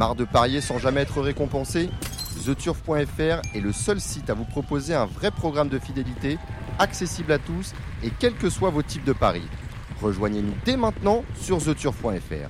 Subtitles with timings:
[0.00, 1.90] Marre de parier sans jamais être récompensé
[2.46, 6.38] TheTurf.fr est le seul site à vous proposer un vrai programme de fidélité,
[6.78, 9.46] accessible à tous et quels que soient vos types de paris.
[10.00, 12.48] Rejoignez-nous dès maintenant sur TheTurf.fr.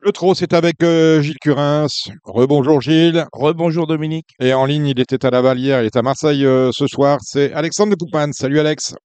[0.00, 1.86] Le trot, c'est avec euh, Gilles Curins.
[2.24, 3.24] Rebonjour Gilles.
[3.32, 4.30] Rebonjour Dominique.
[4.40, 7.18] Et en ligne, il était à Laval hier, il est à Marseille euh, ce soir.
[7.22, 8.32] C'est Alexandre de Poupane.
[8.32, 8.96] Salut Alex.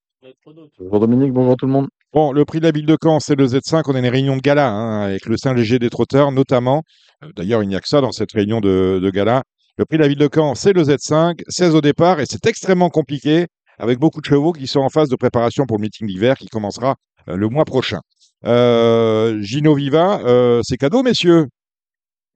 [0.79, 1.87] Bonjour Dominique, bonjour tout le monde.
[2.11, 3.83] Bon, le prix de la ville de Caen, c'est le Z5.
[3.87, 6.81] On a une réunion de gala hein, avec le Saint-Léger des trotteurs, notamment.
[7.23, 9.43] Euh, D'ailleurs, il n'y a que ça dans cette réunion de, de gala.
[9.77, 12.45] Le prix de la ville de Caen, c'est le Z5, 16 au départ, et c'est
[12.47, 13.47] extrêmement compliqué,
[13.77, 16.47] avec beaucoup de chevaux qui sont en phase de préparation pour le meeting d'hiver qui
[16.47, 16.95] commencera
[17.27, 17.99] euh, le mois prochain.
[18.45, 21.45] Euh, Gino Viva, euh, c'est cadeau, messieurs.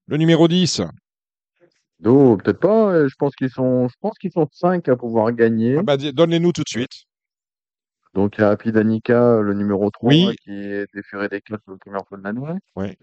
[0.08, 0.82] Le numéro 10.
[2.02, 3.08] Non, peut-être pas.
[3.08, 5.78] Je pense qu'ils sont, je pense qu'ils sont cinq à pouvoir gagner.
[5.80, 7.09] Ah bah, Donne-les-nous tout de suite.
[8.20, 10.36] Donc il y a Happy Danica, le numéro 3, Oui.
[10.44, 12.60] qui est déféré des quatre pour la première fois de l'année.
[12.76, 12.98] Oui.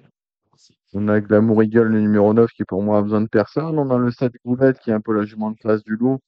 [0.92, 3.78] On a Glamour Eagle, le numéro 9, qui pour moi a besoin de personne.
[3.78, 6.18] On a le 7 Goulette, qui est un peu la jument de classe du loup.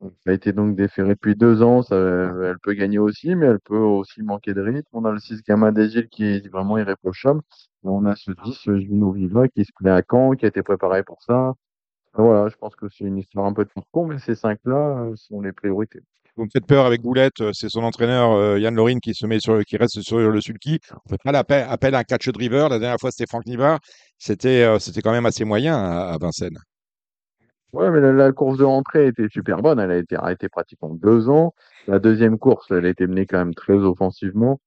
[0.00, 1.82] Donc, Elle a été donc déférée depuis deux ans.
[1.82, 4.86] Ça, elle peut gagner aussi, mais elle peut aussi manquer de rythme.
[4.92, 7.40] On a le 6 Gamin des îles, qui est vraiment irréprochable.
[7.84, 10.62] Et on a ce 10, Gino Viva, qui se plaît à Caen, qui a été
[10.62, 11.54] préparé pour ça.
[12.14, 15.16] Voilà, je pense que c'est une histoire un peu de parcours, mais ces cinq-là euh,
[15.16, 16.02] sont les priorités.
[16.38, 19.26] Vous me faites peur avec Boulette, euh, c'est son entraîneur euh, Yann Lorine qui se
[19.26, 20.78] met sur, qui reste sur le sulky.
[21.04, 22.68] On fait pas l'appel appel un catch driver.
[22.68, 23.80] La dernière fois, c'était Franck Nivard.
[24.18, 26.58] C'était, euh, c'était quand même assez moyen à, à Vincennes.
[27.72, 29.80] Ouais, mais la, course de rentrée était super bonne.
[29.80, 31.54] Elle a été arrêtée pratiquement deux ans.
[31.88, 34.60] La deuxième course, elle a été menée quand même très offensivement.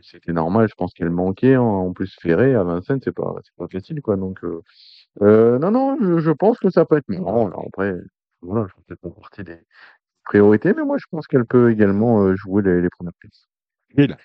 [0.00, 0.66] C'était normal.
[0.70, 1.58] Je pense qu'elle manquait.
[1.58, 4.16] En plus, Ferré à Vincennes, c'est pas, pas facile, quoi.
[4.16, 4.42] Donc,
[5.20, 7.48] non, non, je, pense que ça peut être marrant.
[7.48, 7.96] Alors après,
[8.40, 9.58] voilà, je fais pas partie des
[10.30, 13.48] priorités, mais moi, je pense qu'elle peut également euh, jouer les, les premières places.
[13.96, 14.16] Gilles.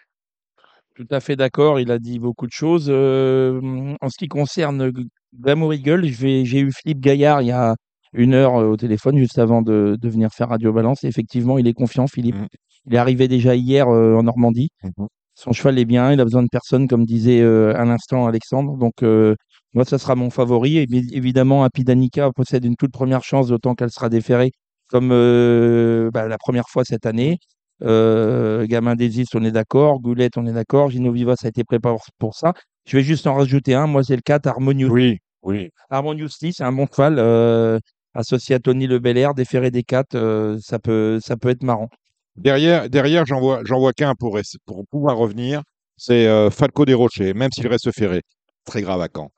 [0.95, 2.87] Tout à fait d'accord, il a dit beaucoup de choses.
[2.89, 3.59] Euh,
[3.99, 4.91] en ce qui concerne
[5.37, 7.75] Glamour Eagle, j'ai eu Philippe Gaillard il y a
[8.13, 11.03] une heure euh, au téléphone, juste avant de, de venir faire Radio Balance.
[11.03, 12.35] Et effectivement, il est confiant, Philippe.
[12.35, 12.47] Mhm.
[12.85, 14.69] Il est arrivé déjà hier euh, en Normandie.
[14.83, 15.07] Mhm.
[15.33, 18.77] Son cheval est bien, il a besoin de personne, comme disait euh, à l'instant Alexandre.
[18.77, 19.35] Donc, euh,
[19.73, 20.77] moi, ça sera mon favori.
[20.77, 24.51] Et bien, évidemment, Happy Danica possède une toute première chance, d'autant qu'elle sera déférée
[24.89, 27.39] comme euh, bah, la première fois cette année.
[27.83, 29.99] Euh, Gamin d'Exis, on est d'accord.
[29.99, 30.89] Goulette, on est d'accord.
[30.89, 32.53] Gino Viva, ça a été préparé pour ça.
[32.87, 33.87] Je vais juste en rajouter un.
[33.87, 34.89] Moi, c'est le 4, Harmonious.
[34.89, 35.69] Oui, oui.
[35.89, 37.79] Harmoniously, c'est un bon cheval euh,
[38.13, 40.15] associé à Tony Le Belair, déféré des 4.
[40.15, 41.89] euh, ça, peut, ça peut être marrant.
[42.37, 45.61] Derrière, derrière, j'en vois, vois qu'un pour, pour pouvoir revenir.
[45.97, 48.21] C'est Falco des Rochers, même s'il reste ferré.
[48.65, 49.29] Très grave à Caen.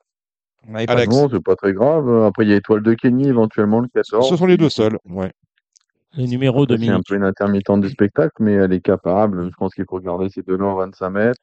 [0.72, 1.14] Alex.
[1.14, 2.24] Non, c'est pas très grave.
[2.24, 4.28] Après, il y a Étoile de Kenny, éventuellement, le 14.
[4.28, 4.98] Ce sont les deux seuls.
[5.08, 5.32] Ouais.
[6.14, 9.50] Les numéros, Après, C'est un peu une intermittente du spectacle, mais elle est capable.
[9.50, 11.40] Je pense qu'il faut garder ces deux noms à 25 mètres.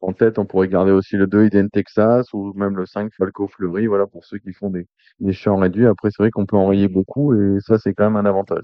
[0.00, 3.48] En tête, on pourrait garder aussi le 2 Eden Texas ou même le 5 Falco
[3.48, 3.86] Fleury.
[3.86, 4.86] Voilà, pour ceux qui font des,
[5.18, 5.86] des champs réduits.
[5.86, 8.62] Après, c'est vrai qu'on peut enrayer beaucoup et ça, c'est quand même un avantage.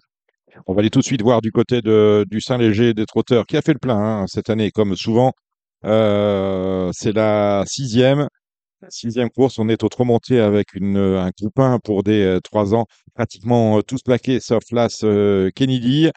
[0.66, 3.56] On va aller tout de suite voir du côté de, du Saint-Léger des trotteurs, qui
[3.56, 5.32] a fait le plein hein, cette année, comme souvent.
[5.84, 8.28] Euh, c'est la sixième.
[8.88, 12.74] Sixième course, on est au remonté avec une, un groupe 1 pour des euh, trois
[12.74, 16.10] ans, pratiquement euh, tous plaqués, sauf l'As euh, Kennedy.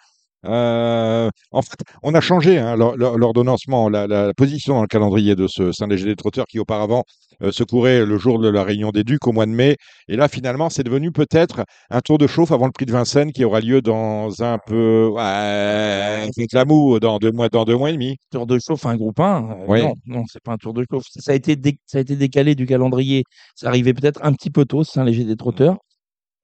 [0.46, 4.88] Euh, en fait, on a changé hein, l'or- l'or- l'ordonnancement, la, la position dans le
[4.88, 7.04] calendrier de ce Saint-Léger des Trotteurs qui auparavant
[7.42, 9.78] euh, se courait le jour de la réunion des Ducs au mois de mai.
[10.08, 13.32] Et là, finalement, c'est devenu peut-être un tour de chauffe avant le prix de Vincennes
[13.32, 16.30] qui aura lieu dans un peu, ouais,
[16.66, 18.18] moue, dans deux mois, dans deux mois et demi.
[18.32, 19.58] tour de chauffe, un groupe 1.
[19.68, 19.82] Oui.
[19.82, 21.06] Non, non, c'est pas un tour de chauffe.
[21.10, 23.24] Ça a été, ça a été décalé du calendrier.
[23.56, 25.78] Ça arrivait peut-être un petit peu tôt, Saint-Léger des Trotteurs.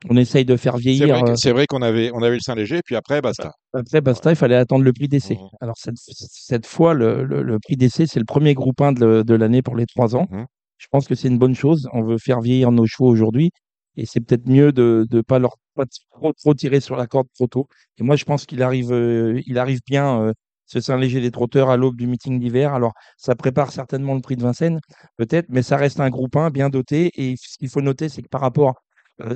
[0.10, 1.24] On essaye de faire vieillir.
[1.24, 3.54] euh, c'est vrai qu'on avait, on avait le Saint-Léger, puis après, basta.
[3.74, 5.36] Après, basta, il fallait attendre le prix d'essai.
[5.36, 5.48] Mhm.
[5.62, 9.24] Alors, cette, cette fois, le, le- le prix d'essai, c'est le premier groupe 1 de,
[9.24, 10.28] de l'année pour les trois ans.
[10.32, 10.46] Mhm.
[10.78, 11.88] Je pense que c'est une bonne chose.
[11.94, 13.52] On veut faire vieillir nos chevaux aujourd'hui.
[13.96, 17.28] Et c'est peut-être mieux de ne pas leur pas trop, trop tirer sur la corde
[17.36, 17.68] trop tôt.
[18.00, 20.34] Et moi, je pense qu'il arrive, euh, il arrive bien, euh,
[20.66, 22.74] ce Saint-Léger des trotteurs, à l'aube du meeting d'hiver.
[22.74, 24.80] Alors, ça prépare certainement le prix de Vincennes,
[25.18, 27.12] peut-être, mais ça reste un groupe 1 bien doté.
[27.16, 28.76] Et ce qu'il faut noter, c'est que par rapport,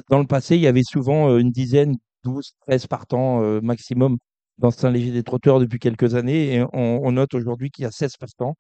[0.10, 4.18] dans le passé, il y avait souvent euh, une dizaine, 12, 13 partants euh, maximum
[4.58, 6.56] dans ce Saint-Léger des trotteurs depuis quelques années.
[6.56, 8.56] Et on, on note aujourd'hui qu'il y a 16 partants.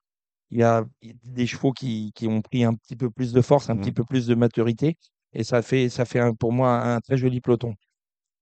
[0.52, 0.86] Il y a
[1.26, 4.04] des chevaux qui, qui ont pris un petit peu plus de force, un petit peu
[4.06, 4.98] plus de maturité.
[5.34, 7.74] Et ça fait, ça fait un- pour moi un très joli peloton.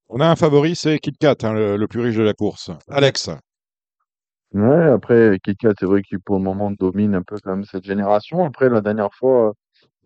[0.10, 2.72] On a un favori, c'est Kit Kat, hein, le, le plus riche de la course.
[2.90, 3.30] Alex.
[4.54, 7.84] Ouais, après, Kika, c'est vrai qu'il pour le moment domine un peu quand même cette
[7.84, 8.46] génération.
[8.46, 9.54] Après, la dernière fois,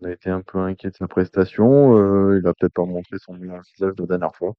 [0.01, 1.97] on a été un peu inquiet de sa prestation.
[1.97, 4.53] Euh, il a peut-être pas montré son meilleur visage la dernière fois.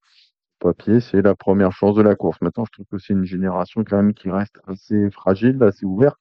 [0.61, 2.41] Papier, c'est la première chance de la course.
[2.43, 6.19] Maintenant, je trouve que c'est une génération quand même qui reste assez fragile, assez ouverte.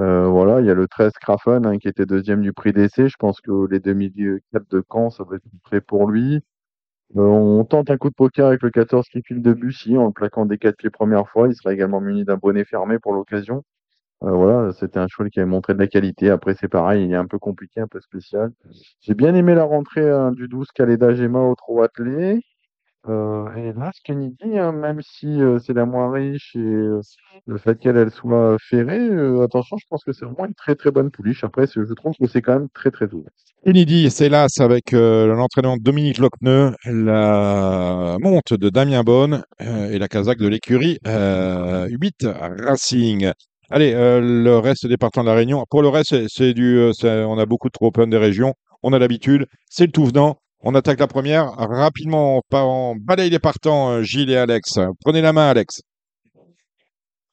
[0.00, 3.08] Euh, voilà, il y a le 13 Crafen hein, qui était deuxième du prix d'essai.
[3.08, 6.40] Je pense que les 2004 de Caen, ça va être prêt pour lui.
[7.16, 10.06] Euh, on tente un coup de poker avec le 14 qui file de Bussy en
[10.06, 11.48] le plaquant des quatre pieds première fois.
[11.48, 13.64] Il sera également muni d'un bonnet fermé pour l'occasion.
[14.24, 16.30] Euh, voilà, c'était un cheval qui avait montré de la qualité.
[16.30, 18.52] Après, c'est pareil, il est un peu compliqué, un peu spécial.
[19.00, 22.40] J'ai bien aimé la rentrée hein, du 12 Caleda Gema au trop attelé.
[23.08, 26.60] Euh, et là, ce Kennedy, hein, même si euh, c'est la moins riche et
[27.46, 29.08] le fait qu'elle elle soit ferrée,
[29.42, 31.42] attention, je pense que c'est vraiment une très très bonne pouliche.
[31.42, 33.24] Après, je trouve que c'est quand même très très doux.
[33.64, 40.06] Kennedy, c'est l'as avec l'entraînement de Dominique Locneux, la monte de Damien Bonne et la
[40.06, 42.26] casaque de l'écurie euh, 8
[42.60, 43.32] Racing.
[43.74, 45.64] Allez, euh, le reste des partants de la Réunion.
[45.70, 46.92] Pour le reste, c'est- du, euh,
[47.26, 48.52] on a beaucoup trop open des régions.
[48.82, 49.46] On a l'habitude.
[49.70, 50.36] C'est le tout venant.
[50.60, 51.46] On attaque la première.
[51.52, 54.78] Rapidement, on, part- on balaye les partants, euh, Gilles et Alex.
[55.02, 55.80] Prenez la main, Alex.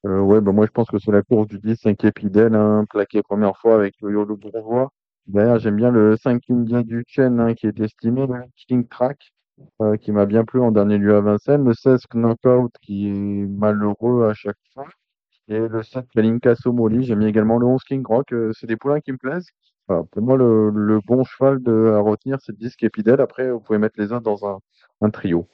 [0.06, 2.86] Euh, ouais, bah moi je pense que c'est la course du 10, 5 Épidel, hein,
[2.90, 4.92] plaqué première fois avec le Yolo Bourgeois.
[5.28, 8.36] D'ailleurs, j'aime bien le 5 India du Chen hein, qui est estimé, le
[8.66, 9.18] King Track,
[9.82, 13.46] euh, qui m'a bien plu en dernier lieu à Vincennes, le 16 Knockout qui est
[13.48, 14.88] malheureux à chaque fois,
[15.50, 17.04] et le 7 Kalinka Somoli.
[17.04, 19.48] J'aime bien également le 11 King Rock, euh, c'est des poulains qui me plaisent.
[19.88, 23.20] Voilà, pour moi, le, le bon cheval de, à retenir, c'est le 10 Épidel.
[23.22, 24.60] Après, vous pouvez mettre les autres dans un,
[25.02, 25.48] un trio.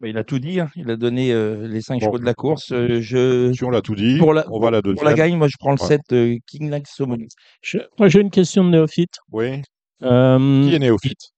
[0.00, 0.68] Bah, il a tout dit, hein.
[0.74, 2.06] il a donné euh, les cinq Bon.
[2.06, 2.72] chevaux de la course.
[2.72, 3.52] Euh, je...
[3.52, 5.06] Si on l'a tout dit, Pour la, on va la pour deuxième.
[5.08, 5.86] la gagne, moi je prends le Ouais.
[5.86, 7.28] 7 euh, King Like Somoni.
[7.60, 9.14] Je- Moi, j'ai une question de néophyte.
[9.30, 9.62] Oui.
[10.02, 11.30] Euh, Qui est néophyte?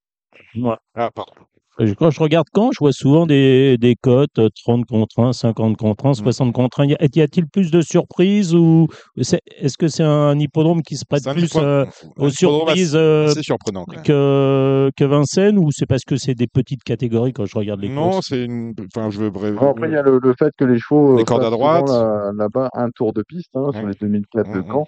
[0.54, 1.32] moi, Ah, pardon.
[1.78, 5.32] Je- quand je regarde quand, je vois souvent des, des cotes euh, 30 contre 1,
[5.32, 6.14] 50 contre 1, Mm.
[6.14, 6.86] 60 contre 1.
[6.86, 8.86] Y a-t-il plus de surprises ou
[9.16, 11.84] est-ce que c'est un hippodrome qui se prête plus euh,
[12.16, 13.84] aux surprises assez- euh, assez surprenant.
[13.84, 14.04] quand même.
[14.04, 17.88] que, que Vincennes ou c'est parce que c'est des petites catégories quand je regarde les
[17.88, 18.28] Non, courses?
[18.28, 18.74] c'est une.
[18.94, 19.54] Enfin, je veux bref.
[19.54, 21.50] Bon, après, il y a le, le fait que les chevaux Les euh, cordes à
[21.50, 21.88] droite.
[22.36, 24.66] là-bas un tour de piste hein, sur les 2004 de Mhm.
[24.70, 24.86] Caen.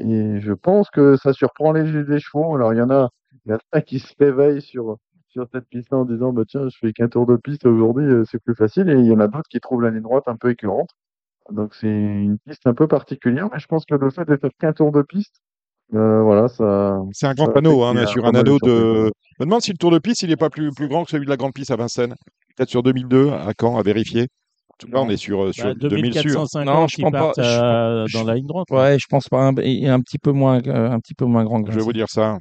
[0.00, 2.54] Et je pense que ça surprend les, les chevaux.
[2.56, 3.08] Alors, il y en a,
[3.46, 4.96] il y en a qui se réveillent sur,
[5.34, 8.24] sur cette piste-là en disant bah, Tiens, je fais qu'un tour de piste aujourd'hui, euh,
[8.30, 8.88] c'est plus facile.
[8.88, 10.90] Et il y en a d'autres qui trouvent la ligne droite un peu écœurante.
[11.50, 13.48] Donc, c'est une piste un peu particulière.
[13.52, 15.34] Mais je pense que le fait de faire qu'un tour de piste,
[15.94, 16.98] euh, voilà, ça.
[17.12, 19.10] C'est un grand panneau, hein, pas un mal de.
[19.38, 21.10] Je me demande si le Tour de piste, il n'est pas plus, plus grand que
[21.10, 22.14] celui de la Grande Piste à Vincennes.
[22.56, 24.22] Peut-être sur 2002, à Caen, à vérifier.
[24.70, 26.22] En tout cas, on est sur, euh, sur Bah, 2000 sûr.
[26.22, 28.66] 2450 Non, je qui prends pas- partent je- euh, je- dans la ligne droite.
[28.70, 29.42] Ouais, je pense pas.
[29.48, 31.62] Un, et un petit peu moins, un petit peu moins grand.
[31.62, 32.38] que Je vais vous dire ça.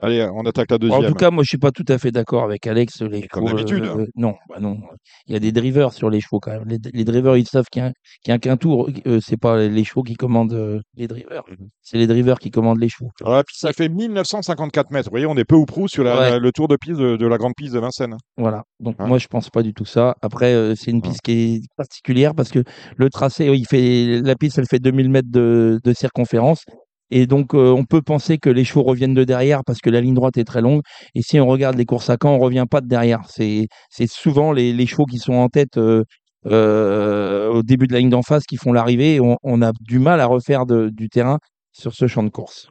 [0.00, 1.04] Allez, on attaque la deuxième.
[1.04, 3.00] en tout cas, moi, je suis pas tout à fait d'accord avec Alex.
[3.02, 3.84] Les Comme chevaux, d'habitude.
[3.84, 4.78] euh, non, bah non.
[5.26, 6.64] Il y a des drivers sur les chevaux quand même.
[6.66, 7.90] Les, les drivers, ils savent qu'il
[8.26, 8.88] y a, qu'un tour.
[9.06, 11.42] Euh, c'est pas les chevaux qui commandent euh, les drivers.
[11.48, 11.68] Mhm.
[11.82, 13.10] C'est les drivers qui commandent les chevaux.
[13.22, 15.08] Alors, la piste, ça fait 1954 mètres.
[15.08, 16.30] Vous voyez, on est peu ou prou sur la- Ouais.
[16.30, 18.16] la- le Tour de piste de, de la Grande Piste de Vincennes.
[18.36, 18.62] Voilà.
[18.80, 20.14] Donc Hein moi, je pense pas du tout ça.
[20.22, 21.00] Après, euh, c'est une Hein.
[21.08, 22.62] piste qui est particulière parce que
[22.96, 26.64] le tracé, il fait la piste, elle fait 2000 mètres de, de circonférence.
[27.10, 30.00] Et donc, euh, on peut penser que les chevaux reviennent de derrière parce que la
[30.00, 30.80] ligne droite est très longue.
[31.14, 33.20] Et si on regarde les courses à Caen, on revient pas de derrière.
[33.28, 36.02] C'est, c'est souvent les, les chevaux qui sont en tête euh,
[36.46, 39.20] euh, au début de la ligne d'en face qui font l'arrivée.
[39.20, 41.38] On, on a du mal à refaire de- du terrain
[41.72, 42.68] sur ce champ de course.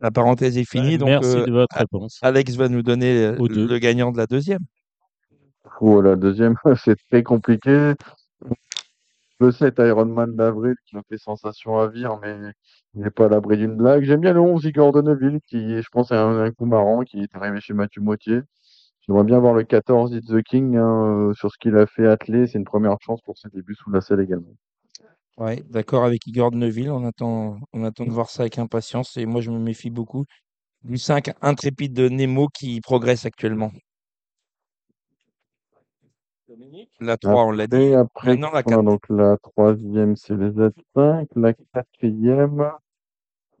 [0.00, 0.92] La parenthèse est finie.
[0.92, 2.18] Ouais, donc, Merci euh, de votre réponse.
[2.22, 4.60] Alex va nous donner le gagnant de la deuxième.
[5.80, 6.54] Oh, la deuxième,
[6.84, 7.94] c'est très compliqué.
[9.40, 12.36] Le 7 Ironman d'Avril qui a fait sensation à Vire, mais
[12.94, 14.02] il n'est pas à l'abri d'une blague.
[14.02, 17.34] J'aime bien le 11 Igor Donneville qui, je pense, est un, coup marrant, qui est
[17.36, 18.40] arrivé chez Mathieu Moitié.
[19.06, 22.06] J'aimerais bien voir le 14 It's the King hein, euh, sur ce qu'il a fait
[22.06, 22.46] atteler.
[22.48, 24.54] C'est une première chance pour ses débuts sous la selle également.
[25.36, 26.90] Ouais, d'accord avec Igor de Neuville.
[26.90, 29.16] On attend, on attend de voir ça avec impatience.
[29.16, 30.24] Et moi, je me méfie beaucoup
[30.82, 33.70] du 5 intrépide de Nemo qui progresse actuellement.
[37.00, 37.76] La 3, on l'a dit.
[37.76, 38.82] Et après, Maintenant, la on a 4.
[38.82, 41.26] donc la troisième, c'est les Z5.
[41.36, 42.70] La quatrième,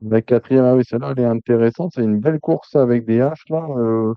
[0.02, 1.92] la quatrième, ah oui, celle-là, elle est intéressante.
[1.94, 3.66] C'est une belle course avec des haches, là.
[3.76, 4.14] Euh,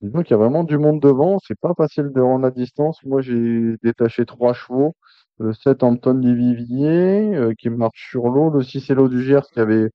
[0.00, 1.38] disons qu'il y a vraiment du monde devant.
[1.46, 3.02] C'est pas facile de rendre la distance.
[3.04, 4.94] Moi, j'ai détaché trois chevaux.
[5.38, 8.50] Le 7 Anton Duvivier, euh, qui marche sur l'eau.
[8.50, 9.90] Le 6 Hello du Gers, qui avait, euh,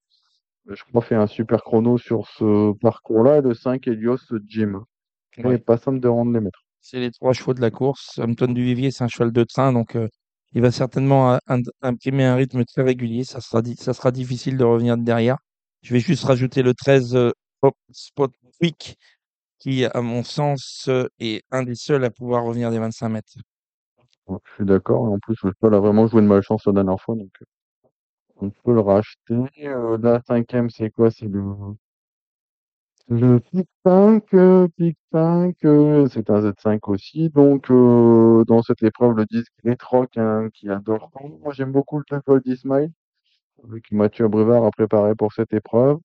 [0.76, 3.38] je crois, fait un super chrono sur ce parcours-là.
[3.38, 4.84] Et le 5 Helios Jim.
[5.38, 5.58] Et Ouais.
[5.58, 6.60] pas simple de rendre les mètres.
[6.82, 8.20] C'est les trois chevaux de la course.
[8.20, 10.08] Hampton du Vivier, c'est un cheval de train, donc euh,
[10.54, 13.24] il va certainement im- imprimer un rythme très régulier.
[13.24, 13.62] Ça sera,
[14.12, 15.38] difficile de revenir de derrière.
[15.82, 17.32] Je vais juste rajouter le 13 euh,
[17.92, 18.98] Spot Quick,
[19.60, 23.34] qui, à mon sens, euh, est un des seuls à pouvoir revenir des 25 mètres.
[24.28, 25.04] Je suis d'accord.
[25.04, 27.32] En plus, le cheval a vraiment joué de malchance la dernière fois, donc
[28.38, 29.36] on peut le racheter.
[30.02, 31.12] La cinquième, c'est quoi?
[31.12, 31.44] C'est le,
[33.10, 37.30] Le Pic 5, euh, Pic 5, euh, c'est un Z5 aussi.
[37.30, 41.12] Donc, euh, dans cette épreuve, le disque Great Rock, hein, qui adore.
[41.42, 42.92] Moi, j'aime beaucoup le Temple d'Ismail,
[43.64, 45.98] que Mathieu Abrivard a préparé pour cette épreuve.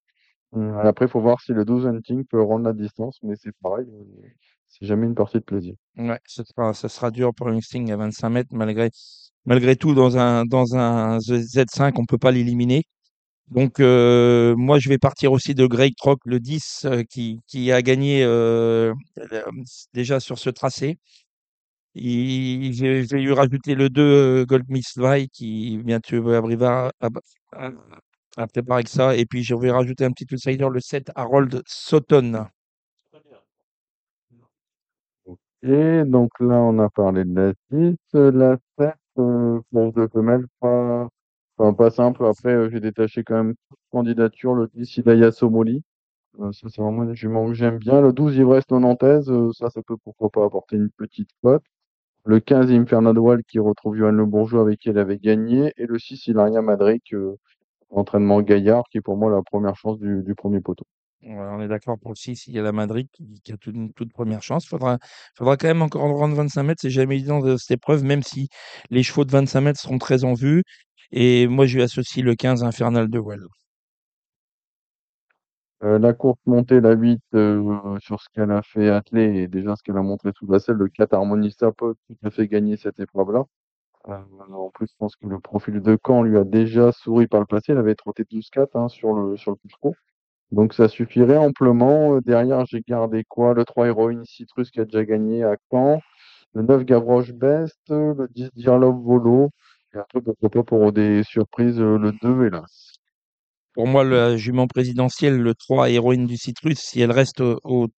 [0.57, 3.53] Euh, après, il faut voir si le 12 hunting peut rendre la distance, mais c'est
[3.63, 4.29] pareil, euh,
[4.67, 5.75] c'est jamais une partie de plaisir.
[5.97, 8.91] Ouais, ça sera dur pour Instinct à 25 mètres, malgré,
[9.47, 12.85] malgré tout, dans un, dans un Z5, on peut pas l'éliminer.
[13.51, 17.71] Donc, euh, moi, je vais partir aussi de Greg Trock, le 10, euh, qui, qui
[17.73, 18.93] a gagné euh,
[19.33, 19.43] euh,
[19.93, 20.99] déjà sur ce tracé.
[21.95, 29.17] J'ai, j'ai eu rajouté le 2 euh, Goldsmith Vai, qui bientôt arrivera à, préparer ça.
[29.17, 32.47] Et puis, je vais rajouter un petit outsider, le 7 Harold Sutton.
[35.63, 40.09] Et donc là, on a parlé de la 6, euh, la 7, euh, course de
[40.13, 41.09] femelle, pas,
[41.59, 42.25] enfin, pas simple.
[42.27, 43.55] Après, euh, j'ai détaché quand même
[43.91, 45.83] candidature, le 10 Hidaya Somoli.
[46.41, 48.01] Euh, ça, c'est vraiment une jument que j'aime bien.
[48.01, 51.63] Le 12 Ivresse Nantaise, euh, ça, ça peut pourquoi pas apporter une petite cote.
[52.27, 55.73] Le 15 Inferno de Wall qui retrouve Johan Le Bourgeois avec qui elle avait gagné.
[55.77, 57.37] Et le 6 Hilaria Madric, euh,
[57.91, 60.87] entraînement Gaillard, qui est pour moi la première chance du, du premier poteau.
[61.27, 63.09] On est d'accord pour le 6, il y a la Madrid
[63.43, 64.67] qui, a toute, toute première chance.
[64.67, 64.99] Faudra,
[65.37, 68.49] faudra quand même encore rendre 25 mètres, c'est jamais évident de cette épreuve, même si
[68.91, 70.63] les chevaux de 25 mètres seront très en vue.
[71.13, 73.47] Et moi, je lui associe le 15 Infernal de Well.
[75.85, 79.77] Euh, la course montée, la 8, euh, sur ce qu'elle a fait atteler et déjà
[79.77, 82.77] ce qu'elle a montré sous la selle, le 4 Harmonista peut tout à fait gagner
[82.79, 83.45] cette épreuve-là.
[84.09, 84.19] Euh,
[84.53, 87.47] en plus, je pense que le profil de Caen lui a déjà souri par le
[87.47, 87.73] passé.
[87.73, 89.57] Il avait trotté 12-4 hein, sur le, sur le.
[90.53, 92.19] Donc ça suffirait amplement.
[92.21, 93.55] Derrière, j'ai gardé quoi?
[93.55, 96.01] Le 3 Héroïne Citrus qui a déjà gagné à Caen.
[96.55, 99.51] Le 9 Gavroche Best, le 10 Dialog Volo.
[99.95, 102.93] Et après, pourquoi pas pour des surprises, euh, le 2, hélas.
[103.75, 107.89] Pour moi, la jument présidentielle, le 3 héroïne du Citrus, si elle reste au, au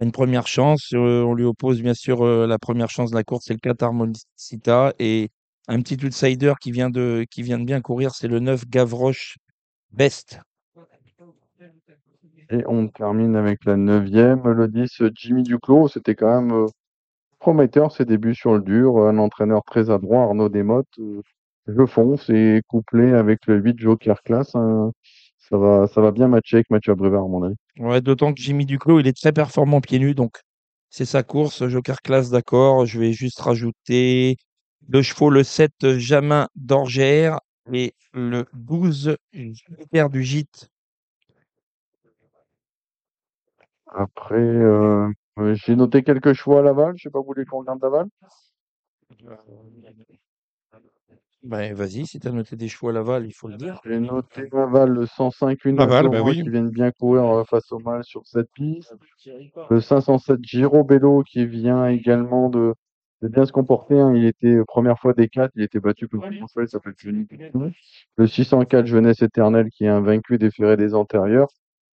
[0.00, 0.90] a une première chance.
[0.94, 3.60] Euh, on lui oppose bien sûr euh, la première chance de la course, c'est le
[3.60, 4.94] 4 Harmonicita.
[4.98, 5.30] Et
[5.68, 9.36] un petit outsider qui vient de, qui vient de bien courir, c'est le 9 Gavroche
[9.90, 10.40] Best.
[12.50, 15.88] Et on termine avec la neuvième, le 10 Jimmy Duclos.
[15.88, 16.66] C'était quand même euh,
[17.42, 18.98] prometteur ses débuts sur le dur.
[18.98, 20.86] Un entraîneur très adroit, Arnaud Desmottes.
[21.00, 21.20] Euh,
[21.66, 24.54] je fonce et couplé avec le 8 Joker Class.
[24.54, 24.92] hein,
[25.38, 27.56] ça va, ça va bien matcher avec Mathieu Abrivard, à mon avis.
[27.78, 30.38] Ouais, d'autant que Jimmy Duclos, il est très performant pieds nus, donc
[30.88, 31.66] c'est sa course.
[31.66, 32.86] Joker classe, d'accord.
[32.86, 34.36] Je vais juste rajouter
[34.88, 37.40] deux chevaux, le 7 Jamin d'Orgère
[37.72, 40.68] et le 12 Jupiter du Gîte.
[43.94, 45.08] Après, euh,
[45.38, 46.94] euh, j'ai noté quelques choix à Laval.
[46.96, 48.06] Je sais pas, vous voulez qu'on regarde Laval?
[51.44, 53.80] Ben, vas-y, si tu as noté des chevaux à Laval, il faut le dire.
[53.84, 56.34] J'ai noté Laval, le 105 une Laval, bah oui.
[56.40, 58.94] qui viennent bien courir euh, face au mal sur cette piste.
[59.70, 62.74] Le 507 Giro Bello qui vient également de,
[63.22, 63.98] de bien se comporter.
[63.98, 64.14] hein.
[64.14, 66.94] Il était euh, première fois des 4, il était battu comme un cheval, il s'appelle
[66.96, 67.72] Johnny Pichon.
[68.18, 71.48] Le 604 Jeunesse éternelle qui est invaincu des ferrets des antérieurs.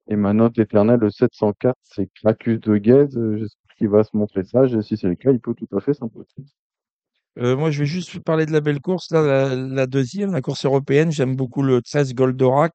[0.09, 3.15] Et ma note éternelle, le 704, c'est Cracus de Guèze.
[3.15, 4.73] Euh, J'espère qu'il va se montrer sage.
[4.73, 6.27] Et si c'est le cas, il peut tout à fait s'imposer.
[7.37, 10.65] Euh, moi, je vais juste parler de la belle course, là, la, deuxième, la course
[10.65, 11.11] européenne.
[11.11, 12.73] J'aime beaucoup le 13 Goldorak.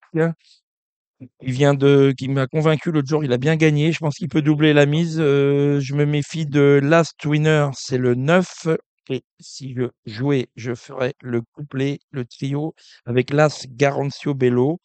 [1.43, 3.25] Il vient de, qui m'a convaincu l'autre jour.
[3.25, 3.91] Il a bien gagné.
[3.91, 5.19] Je pense qu'il peut doubler la mise.
[5.21, 8.69] Euh, je me méfie de Last Winner, c'est le 9.
[9.11, 12.75] Et si je jouais, je ferais le couplet, le trio
[13.07, 14.81] avec l'As Garancio Bello.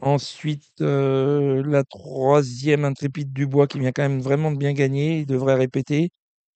[0.00, 5.20] Ensuite, euh, la troisième Intrépide Dubois qui vient quand même vraiment de bien gagner.
[5.20, 6.10] Il devrait répéter.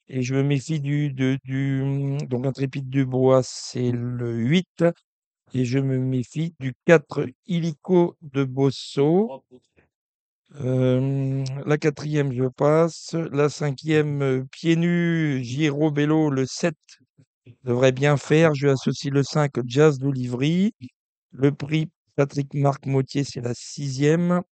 [0.09, 4.85] Et je me méfie du, de- du, donc Intrépide Dubois, c'est le 8.
[5.55, 9.45] Et je me méfie du 4 Illico de Bosso.
[10.61, 13.15] Euh, la quatrième, je passe.
[13.33, 16.77] La cinquième, pieds nus, Giro Bello, le 7
[17.65, 18.55] devrait bien faire.
[18.55, 20.75] Je associe le 5, Jazz d'Olivry.
[21.33, 24.43] Le prix Patrick Marc Mautier, c'est la sixième.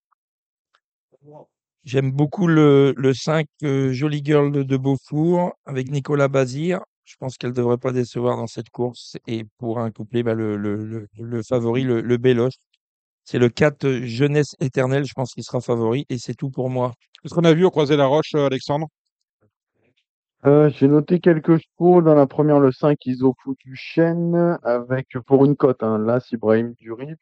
[1.85, 6.81] J'aime beaucoup le, le 5, euh, Jolie Girl de, de Beaufour, avec Nicolas Bazir.
[7.05, 9.17] Je pense qu'elle devrait pas décevoir dans cette course.
[9.27, 11.09] Et pour un couplet, bah, le,
[11.43, 12.49] favori, le, le.
[13.25, 15.05] C'est le 4, euh, Jeunesse éternelle.
[15.05, 16.05] Je pense qu'il sera favori.
[16.09, 16.93] Et c'est tout pour moi.
[17.23, 18.89] Qu'est-ce qu'on a vu au Croisé la Roche, euh, Alexandre?
[20.47, 22.01] Euh, j'ai noté quelques chevaux.
[22.01, 26.73] Dans la première, le 5, Isofu du Chêne, avec, pour une cote, hein, l'As Ibrahim
[26.79, 27.19] Durib.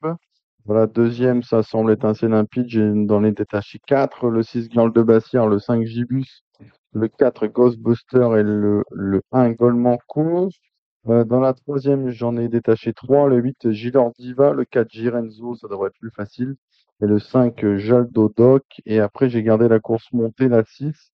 [0.67, 2.67] Voilà, deuxième, ça semble être assez limpide.
[2.69, 6.45] J'ai dans les détachés 4, le 6, Girl de Bassière, le 5, Gibus,
[6.93, 9.99] le 4, Ghostbuster et le, le 1, Goldman.
[11.09, 13.29] Euh, dans la troisième, j'en ai détaché trois.
[13.29, 14.53] Le 8, Gilor Diva.
[14.53, 16.55] Le 4, Girenzo, ça devrait être plus facile.
[17.03, 18.65] Et le 5, euh, Jaldo Doc.
[18.87, 21.13] Et après, j'ai gardé la course montée, la 6.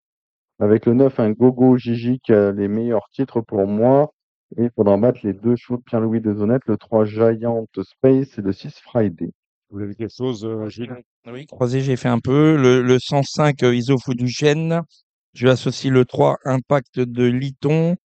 [0.60, 4.12] Avec le 9, un Gogo Gigi qui a les meilleurs titres pour moi.
[4.56, 8.38] Et il faudra battre les deux chevaux de Pierre-Louis de Zonette, le 3 Giant Space
[8.38, 9.32] et le 6 Friday.
[9.70, 10.94] Vous avez quelque chose, euh, Gilles?
[11.26, 12.56] Oui, croisé, j'ai fait un peu.
[12.56, 14.82] Le, le 105 euh, Isofo du Chêne.
[15.32, 17.96] Je associe le 3 Impact de Liton.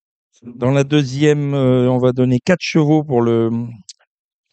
[0.41, 3.51] Dans la deuxième, euh, on va donner 4 chevaux pour le,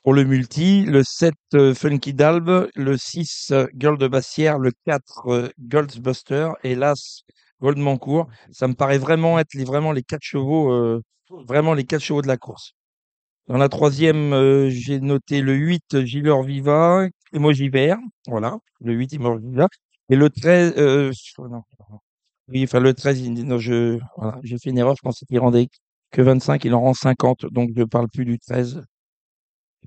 [0.02, 0.84] pour le multi.
[0.84, 2.68] Le 7 euh, Funky Dalbe.
[2.74, 4.58] Le 6 euh, Girl de Bassière.
[4.58, 6.50] Le 4 euh, Goldsbuster.
[6.64, 7.22] Et l'As
[7.60, 8.28] Goldmancourt.
[8.52, 11.02] Ça me paraît vraiment être les, vraiment les 4 chevaux, euh,
[11.48, 12.72] vraiment les 4 chevaux de la course.
[13.48, 17.98] Dans la troisième, euh, j'ai noté le 8 Gilor Viva, Emoji vert.
[18.28, 19.68] Voilà, le 8 Emoji Viva.
[20.10, 21.62] Et le 13, euh, non,
[22.48, 25.38] oui, enfin le 13, il- non, je, voilà, j'ai fait une erreur, je pensais qu'il
[25.40, 25.68] rendait
[26.12, 28.82] que 25, il en rend 50, donc je parle plus du 13.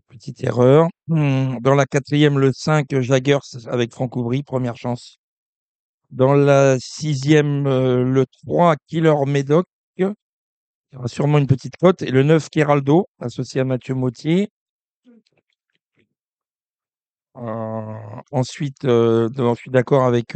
[0.10, 0.88] Petite erreur.
[1.08, 5.19] Hmm, Dans la quatrième, le 5 Jaggers avec Franck Oubry, première chance.
[6.12, 9.66] Dans la sixième, euh, le 3 Killer Médoc.
[9.98, 12.02] Il y aura sûrement une petite cote.
[12.02, 14.50] Et le 9 Keraldo, associé à Mathieu Mautier.
[17.38, 17.94] Euh,
[18.32, 20.36] ensuite, euh, je suis d'accord avec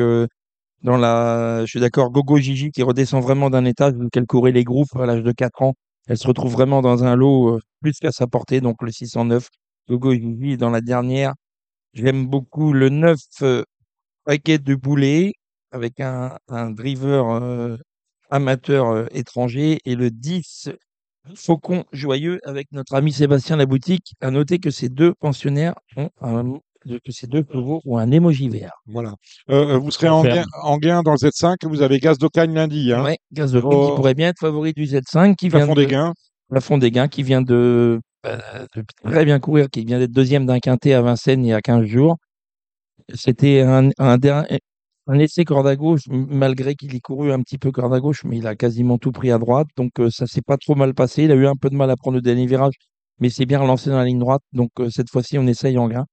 [0.84, 4.52] dans la, je suis d'accord Gogo Gigi qui redescend vraiment d'un étage vu qu'elle courait
[4.52, 5.74] les groupes à l'âge de 4 ans.
[6.08, 9.48] Elle se retrouve vraiment dans un lot plus qu'à sa portée, donc le 609
[9.90, 10.58] Gogo Gigi.
[10.58, 11.34] Dans la dernière,
[11.94, 13.64] j'aime beaucoup le 9 euh,
[14.26, 15.34] Paquet de Boulet
[15.74, 17.78] avec un, un driver euh,
[18.30, 20.70] amateur euh, étranger et le 10
[21.36, 24.14] Faucon Joyeux avec notre ami Sébastien Laboutique.
[24.22, 26.54] À noter que ces deux pensionnaires ont un,
[26.86, 28.74] que ces deux chevaux ont un émoji vert.
[28.88, 29.14] Voilà.
[29.50, 31.56] Euh, euh, vous serez en gain, en gain dans le Z5.
[31.64, 32.92] Vous avez Gaz d'Ocagne lundi.
[32.92, 33.90] Hein, Ouais, Gaz de Fond Oh.
[33.90, 36.14] qui pourrait bien être favori du Z5 qui vient Plafond de, des gains.
[36.50, 38.38] Plafond des gains qui vient de, euh,
[38.76, 41.62] de très bien courir, qui vient d'être deuxième d'un quintet à Vincennes il y a
[41.62, 42.18] 15 jours.
[43.14, 44.18] C'était un, un,
[45.08, 48.24] un essai corde à gauche, malgré qu'il ait couru un petit peu corde à gauche,
[48.24, 49.68] mais il a quasiment tout pris à droite.
[49.76, 51.24] Donc euh, ça s'est pas trop mal passé.
[51.24, 52.76] Il a eu un peu de mal à prendre le dernier virage,
[53.20, 54.42] mais c'est bien relancé dans la ligne droite.
[54.54, 56.06] Donc euh, cette fois-ci, on essaye en gain.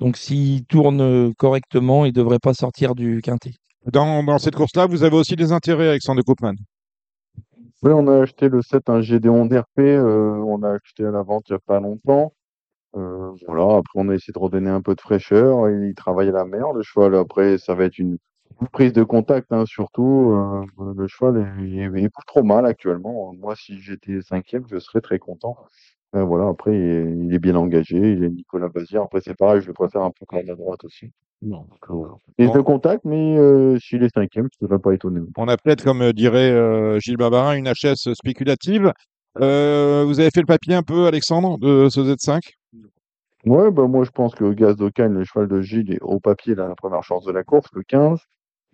[0.00, 3.52] Donc s'il tourne correctement, il devrait pas sortir du quintet.
[3.92, 6.54] Dans, dans cette course-là, vous avez aussi des intérêts, Alexandre Koopman?
[7.82, 11.22] Oui, on a acheté le 7, un Gédéon DRP, euh, on a acheté à la
[11.22, 12.34] vente il n'y a pas longtemps.
[12.96, 16.32] Euh, voilà, après on a essayé de redonner un peu de fraîcheur, il travaille à
[16.32, 18.18] la mer, le cheval, après ça va être une,
[18.60, 20.32] une prise de contact, hein, surtout,
[20.78, 23.32] euh, le cheval est, il est- il est pas trop mal actuellement.
[23.34, 25.56] Moi, si j'étais cinquième, je serais très content.
[26.16, 29.36] Euh, voilà, après il est, il est bien engagé, il est Nicolas Bazir, après c'est
[29.36, 31.12] pareil, je le préfère un peu comme à droite aussi.
[31.40, 31.66] Non.
[32.36, 35.20] Prise de contact, mais euh, s'il est cinquième, je ne serais pas étonné.
[35.36, 38.92] On a peut-être, comme euh, dirait euh, Gilles Barbarin, une HS spéculative.
[39.36, 39.40] Vous
[40.20, 42.40] avez fait le papier un peu, Alexandre, de ce Z5
[43.46, 46.54] Ouais, bah moi je pense que Gaz d'Ocagne, le cheval de Gilles, est au papier
[46.54, 48.18] la première chance de la course, le 15.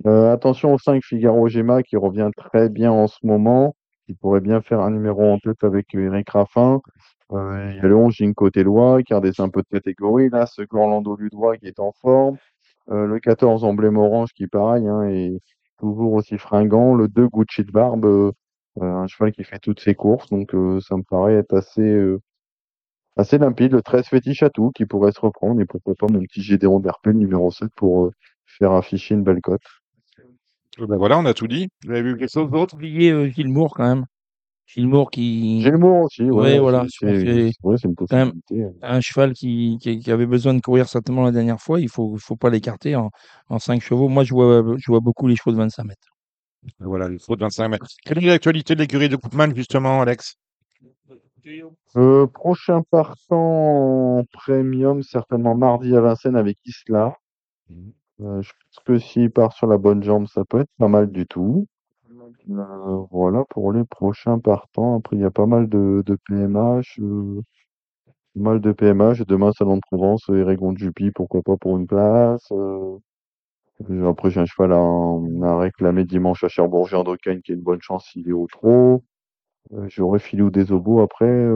[0.04, 3.74] Euh, attention au 5 Figaro Gemma qui revient très bien en ce moment.
[4.08, 6.80] Il pourrait bien faire un numéro en tête avec Eric Raffin.
[7.32, 10.28] Euh, il y a le 11 Ginko Tellois qui a redescend un peu de catégorie.
[10.28, 12.36] Là, ce Orlando Ludois qui est en forme.
[12.90, 15.40] Euh, le 14 Emblème Orange qui, pareil, hein, est
[15.78, 16.94] toujours aussi fringant.
[16.94, 18.32] Le 2 Gucci de Barbe,
[18.80, 20.28] un cheval qui fait toutes ses courses.
[20.30, 22.16] Donc ça me paraît être assez,
[23.16, 23.72] assez limpide.
[23.72, 25.60] Le 13 Fétiche tout qui pourrait se reprendre.
[25.60, 28.10] Et pourquoi pas mon petit Gédéon d'RP, le numéro 7, pour
[28.46, 29.62] faire afficher une belle cote.
[30.78, 31.68] Ben voilà, on a tout dit.
[31.84, 32.74] Vous avez vu quelque chose d'autre?
[32.74, 34.04] Oublier euh, Gilles Moore quand même.
[34.66, 36.22] Gilles Moore qui, J'ai le mot aussi.
[36.24, 38.66] Ouais, Ouais, voilà, c'est- ouais, une possibilité.
[38.82, 42.16] un cheval qui, qui, qui avait besoin de courir certainement la dernière fois, il faut,
[42.18, 43.10] faut pas l'écarter en,
[43.48, 44.08] en 5 chevaux.
[44.08, 46.08] Moi, je vois, je vois beaucoup les chevaux de 25 mètres.
[46.80, 47.86] Ben Voilà, il faut de 25 mètres.
[48.04, 50.34] Quelle est l'actualité de l'écurie de Koopman, justement, Alex?
[51.96, 57.14] Euh, prochain partant en premium, certainement mardi à Vincennes avec Isla.
[58.20, 61.10] Euh, je pense que s'il part sur la bonne jambe, ça peut être pas mal
[61.10, 61.66] du tout.
[62.50, 64.96] Euh, voilà pour les prochains partants.
[64.98, 66.98] Après, il y a pas mal de, PMH.
[67.00, 67.42] euh,
[68.34, 69.22] pas mal de PMH.
[69.26, 72.50] Demain, Salon de Provence, Erégon de Jupy, pourquoi pas pour une place.
[74.06, 74.76] Après, j'ai un cheval à,
[75.48, 79.02] à réclamer dimanche à Cherbourg-Jean d'Ocagne qui a une bonne chance s'il est au trot.
[79.72, 81.46] Euh, J'aurai Filou des Obos après.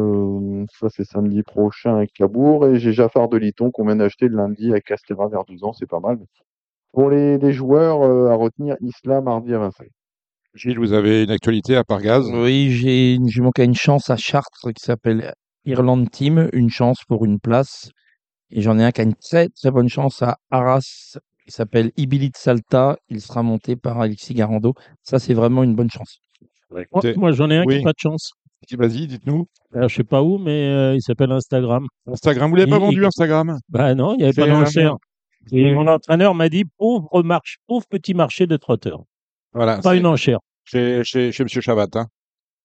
[0.81, 2.67] ça, c'est samedi prochain avec Cabourg.
[2.69, 5.73] Et j'ai Jaffard de Liton qu'on vient d'acheter le lundi à Castéra vers 12 ans.
[5.73, 6.19] C'est pas mal.
[6.93, 9.89] Pour les, les joueurs euh, à retenir, Isla mardi à Vincennes.
[10.55, 12.29] Gilles, vous avez une actualité à part gaz?
[12.33, 15.33] Oui, j'ai manqué une chance à Chartres qui s'appelle
[15.65, 17.91] Irlande Team, une chance pour une place.
[18.51, 21.93] Et j'en ai un qui a une très très bonne chance à Arras, qui s'appelle
[21.97, 22.97] Ibilit Salta.
[23.09, 24.75] Il sera monté par Alexis Garando.
[25.05, 26.19] Ça, c'est vraiment une bonne chance.
[26.71, 28.33] Moi, Écoutez, moi, j'en ai un qui n'a pas de chance.
[28.77, 29.47] Vas-y, dites-nous.
[29.73, 31.87] Alors, je sais pas où, mais euh, il s'appelle Instagram.
[32.07, 33.57] Instagram, vous l'avez pas vendu il- Instagram?
[33.69, 34.97] Bah non, il n'y avait pas d'enchère.
[35.53, 39.03] Et mon entraîneur m'a dit pauvre marche, pauvre petit marché de trotteurs.
[39.53, 40.39] Voilà, Pas une enchère.
[40.65, 42.07] chez, chez, chez Monsieur Chavat, hein.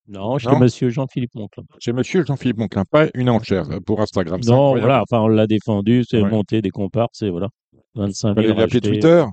[0.08, 0.60] Non, chez Non?
[0.60, 1.64] monsieur Jean-Philippe Monclin.
[1.80, 4.40] chez Monsieur Jean-Philippe Monclin, pas une enchère pour Instagram.
[4.46, 6.30] Non, voilà, enfin, on l'a défendu, c'est Ouais.
[6.30, 7.48] monté des comparses, et voilà.
[7.96, 8.90] 25 Fallait 000 l'appeler rachetés.
[9.00, 9.26] Twitter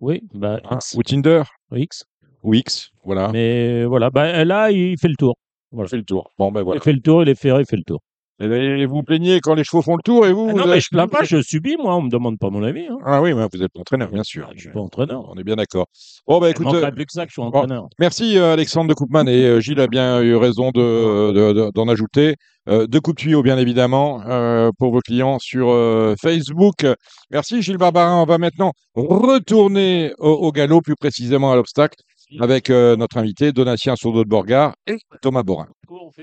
[0.00, 0.94] Oui, bah, hein, X.
[0.98, 1.42] ou Tinder
[1.74, 2.04] X.
[2.42, 3.30] ou X, voilà.
[3.32, 5.36] Mais voilà, bah, là, il fait le tour.
[5.72, 6.30] On fait le tour.
[6.38, 6.80] Bon, ben voilà.
[6.80, 8.00] Il fait le tour, il est ferré, il fait le tour.
[8.40, 10.62] Et vous vous plaignez quand les chevaux font le tour et vous Ah vous non,
[10.64, 12.86] avez- mais je plains pas, je subis, moi, on me demande pas mon avis.
[12.86, 12.96] Hein.
[13.04, 14.48] Ah oui, mais vous êtes entraîneur, bien sûr.
[14.54, 15.24] Je suis pas entraîneur.
[15.28, 15.86] On est bien d'accord.
[16.26, 17.88] Bon, bah écoute, euh, plus que ça que je suis bon, entraîneur.
[17.98, 21.70] merci euh, Alexandre de Koopman et euh, Gilles a bien eu raison de, de- de-
[21.74, 22.36] d'en ajouter.
[22.68, 26.86] Euh, deux coups de tuyau, bien évidemment, euh, pour vos clients sur euh, Facebook.
[27.30, 28.22] Merci Gilles Barbarin.
[28.22, 31.96] On va maintenant retourner au, au galop, plus précisément à l'obstacle,
[32.40, 35.66] avec euh, notre invité Donatien Sourdeau de Borgard et Thomas Borin.